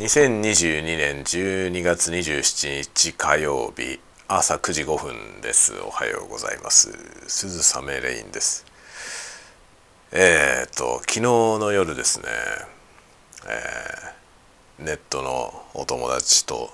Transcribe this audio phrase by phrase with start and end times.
[0.00, 5.74] 2022年12月27日火曜日朝9時5分です。
[5.78, 6.90] おはようございます。
[7.28, 8.64] 鈴雨レインです。
[10.10, 12.28] えー、と昨日の夜ですね、
[13.46, 16.70] えー、ネットのお友達と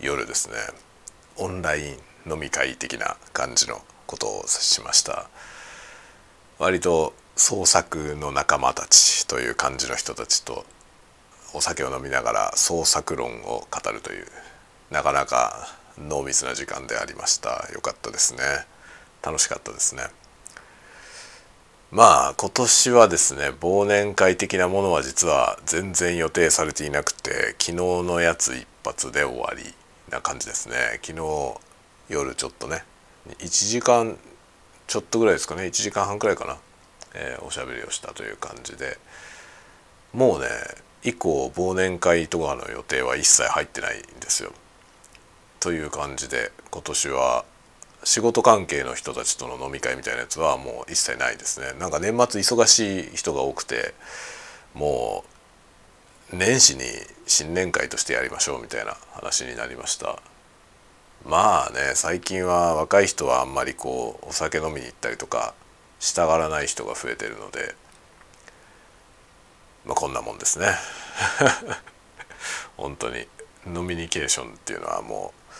[0.00, 0.54] 夜ですね
[1.36, 1.82] オンライ
[2.26, 5.28] ン飲み会的な感じのことをしました。
[6.58, 10.64] 割と創作の仲間たちという感じの人たちと
[11.54, 14.26] お酒を飲みながら創作論を語るという
[14.90, 17.68] なかなか濃密な時間でありました。
[17.72, 18.40] よかったですね。
[19.22, 20.02] 楽しかったですね。
[21.90, 29.62] まあ今年はですね忘年会的なものは実は全然予定されていなくて昨日のやつ一発で終わり
[30.10, 31.00] な感じですね。
[31.02, 31.54] 昨日
[32.08, 32.84] 夜ちょっとね
[33.38, 34.18] 1時間
[34.86, 35.64] ちょっとぐらいですかね。
[35.64, 36.58] 1時間半くらいかな、
[37.14, 38.98] えー、おしゃべりをしたという感じで。
[40.12, 40.48] もうね
[41.02, 44.52] 以降忘年会とかの予定は一切入ってないんですよ。
[45.60, 47.44] という感じで今年は
[48.04, 51.72] 仕事関係の人たちとの飲み会みたいなやつはもう一切ないですね。
[51.78, 53.94] なんか年末忙しい人が多くて
[54.74, 55.24] も
[56.32, 56.82] う年始に
[57.26, 60.20] 新年会としてやりましょうみたいな話になりました。
[61.24, 65.54] まあね最近は若い人はあんまりこうお酒飲みに行ったりとか
[65.98, 67.74] したがらない人が増えてるので。
[69.88, 70.66] まあ、こんなもんですね。
[72.76, 73.26] 本当に
[73.66, 75.52] ノミニケーションっていうのはもう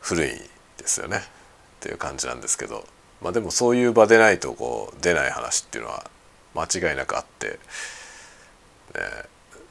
[0.00, 0.30] 古い
[0.76, 1.18] ですよね。
[1.18, 1.22] っ
[1.80, 2.86] ていう感じなんですけど。
[3.20, 6.10] まあでもそういう場でないとこう出ない話っていうのは
[6.54, 7.58] 間違いなくあって、ね、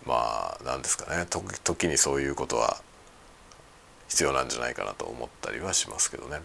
[0.06, 1.26] まあ何ですかね。
[1.26, 2.82] 時にそういうことは
[4.10, 6.42] 必要なんじゃないかなと思ったりはしますけどね。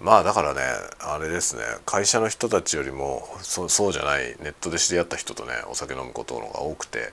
[0.00, 0.60] まあだからね
[1.00, 7.12] あれですね会社の人たちよりもそそうじゃないネットで知り合った人とねお酒飲むことのが多くて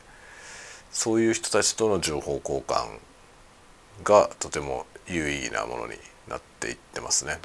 [0.91, 2.99] そういう人たちとの情報交換
[4.03, 5.95] がとても有意義なものに
[6.27, 7.39] なっていってますね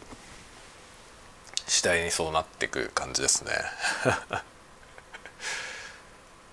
[1.67, 3.53] 次第にそうなっていく感じですね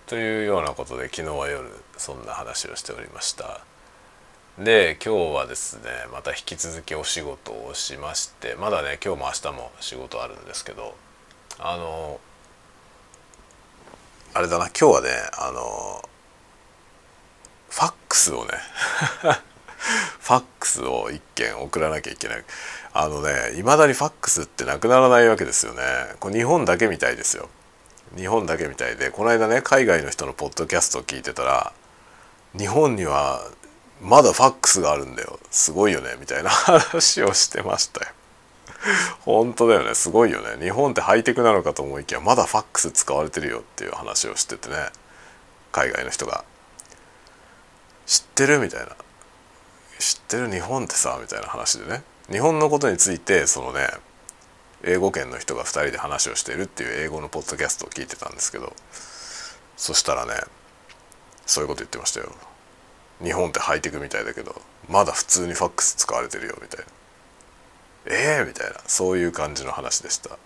[0.07, 3.66] というようなことで昨日は夜そんな話をしておりました。
[4.59, 10.95] で今日はですねまた引き続きお仕事をしましてまだね今日も明日も仕事あるんですけど
[11.59, 12.19] あの
[14.33, 16.01] あれだな今日はねあの
[17.69, 18.51] ファックスをね
[20.19, 22.43] ファックスを1件送らなきゃいけない。
[22.93, 25.81] あのねいまだにファックスってなくならないわけですよね。
[26.19, 27.47] これ日本だけみたいですよ。
[28.17, 31.71] 日本だけみたいでこの間ね海外の人のポッドキャストを聞いてたら
[32.57, 33.47] 日本には
[34.01, 35.39] まだファックスがあるんだよ。
[35.51, 36.15] すごいよね。
[36.19, 38.11] みたいな話をしてましたよ。
[39.21, 39.95] 本当だよね。
[39.95, 40.63] すごいよね。
[40.63, 44.75] 日本ってハイテクなのかと思いきやまだファックス使われてるよっていう話をしててね。
[45.71, 46.43] 海外の人が
[48.05, 48.95] 「知ってる?」みたいな
[49.99, 52.03] 「知ってる日本ってさ」みたいな話でね。
[52.31, 53.89] 日本のことについてそのね
[54.83, 58.73] 英語圏の人が2人で話をしているっていう英語のポッドキャストを聞いてたんですけど。
[59.77, 60.33] そしたらね
[61.45, 62.33] そういうこと言ってましたよ。
[63.23, 66.85] 日本ってハイテクみたいだけどまだ普通にファックス使われてるよみたいな。
[68.09, 68.75] ええー、みたいな。
[68.87, 70.37] そういう感じの話でした。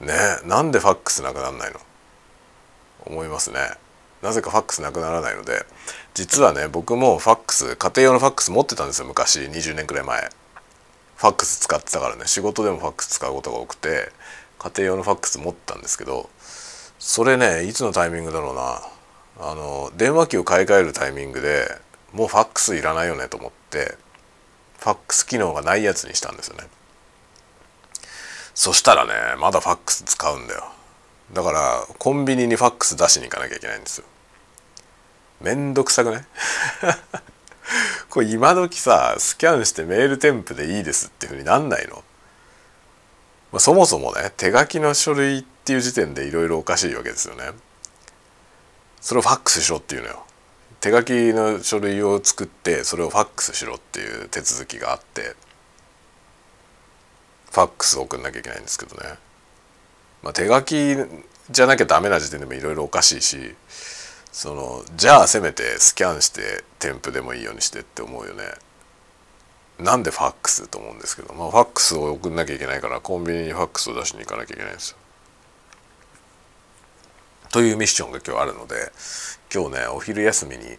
[0.00, 1.80] ねなんでファックスなくなんないの？
[3.06, 3.58] 思いますね。
[4.22, 5.64] なぜかファックスなくならないので
[6.12, 10.30] 実はね僕もファックス家庭用のファックス持ってたんですよ昔20年くらい前。
[11.16, 12.26] ファックス使ってたからね。
[12.26, 14.12] 仕事でもファックス使うことが多くて
[14.58, 16.28] 家庭用のファックス持ってたんですけど
[16.98, 18.82] それねいつのタイミングだろうな。
[19.42, 21.66] あの電話機を買い替えるタイミングで
[22.12, 23.96] もうファックスいらないよねと思って
[24.78, 26.64] ファックス機能がないやつにしたんですよね。
[28.54, 30.64] そしたらねまだファックス使うんだよ。
[31.32, 34.06] だからコンビニにファックス出しに行かなきゃいけないんですよ。
[35.40, 36.26] めんどくさくね？
[38.10, 42.02] これ今時さスキャンしてメール添付でいいですっていうふうになんないの、
[43.52, 47.52] まあ、そもそもね手書きの書類っていう時点でいろいろおかしいわけですよね。
[49.00, 50.24] それをファックスしろっていうのよ。
[50.80, 55.34] 手書きの書類を作ってそれをファックスしろっていう手続きがあって
[57.50, 59.14] ファックスを送んなきゃいけないんですけどね、
[60.22, 60.96] まあ、手書き
[61.50, 63.54] じゃなきゃダメな時点でもいろいろおかしいし
[64.32, 68.44] そのじゃあせめてスキャンして添付でもいいようにしてって思うよね。
[69.78, 74.96] なんでファックスと思うんですけど、まあ、ファックスを送んなきゃいけないからコンビニにファックスを出しに行かなきゃいけないんですよ。
[77.52, 78.92] というミッションが今日あるので
[79.52, 80.78] 今日ねお昼休みに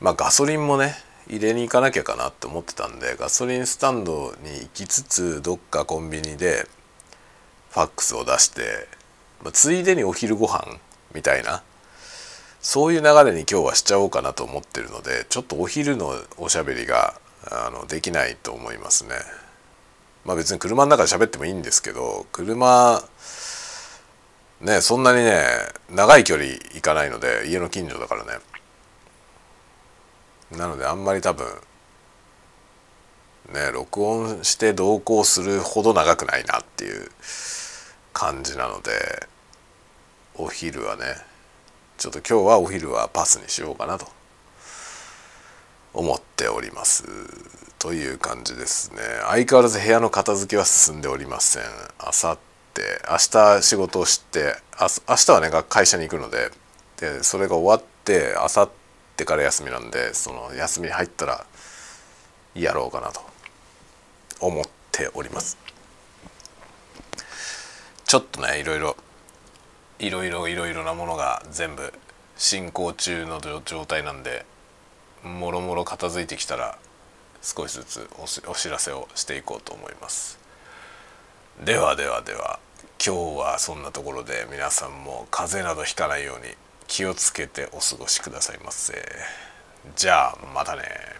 [0.00, 0.94] まあガソリンもね
[1.28, 6.66] 入れに行かなきゃかなって思ってたんでガソリンスタンドに行きつつどっかコンビニで
[7.70, 8.88] ファックスを出して、
[9.42, 10.78] まあ、ついでにお昼ご飯
[11.14, 11.62] みたいな
[12.62, 17.14] そういう流れに今日はしちゃおうかなと思ってるのでちょっとお昼のおしゃべりが
[17.50, 19.14] あのできないと思いますね。
[20.24, 23.02] まあ別に車の中で喋ってもいいんですけど車
[24.60, 25.42] ねそんなにね
[25.90, 28.38] 長い距離行かないので家の近所だからね。
[30.56, 31.46] なのであんまり多分
[33.52, 37.10] ね録音して同行するほど長くないなっていう
[38.12, 38.90] 感じなので
[40.34, 41.04] お昼はね
[41.98, 44.06] ちょっと今日はお昼はパスにしようかなと。
[45.92, 47.04] 思っております。
[47.78, 49.00] という感じですね。
[49.26, 51.62] 相変わらず部屋の片付けは進んでおりません。
[51.98, 52.49] あさって
[53.10, 56.50] 明日仕事をして明日はね会社に行くので
[56.98, 58.70] でそれが終わってあさっ
[59.16, 61.46] てから休みなんでその休みに入ったら
[62.54, 63.20] やろうかなと
[64.40, 65.58] 思っております。
[68.04, 68.96] ちょっとねいろいろ
[70.00, 71.92] いろいろいろいろなものが全部
[72.36, 74.44] 進行中の状態なんで
[75.22, 76.78] もろもろ片付いてきたら
[77.42, 80.39] 少しずつお知らせをしていこうと思います。
[81.64, 82.58] ではではでは
[83.04, 86.54] 今日はそんなところで皆さんも風邪などひかないように
[86.86, 88.94] 気をつけてお過ごしくださいませ。
[89.94, 91.19] じゃあまたね。